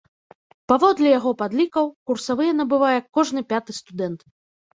[0.71, 4.19] Паводле яго падлікаў, курсавыя набывае кожны пяты студэнт.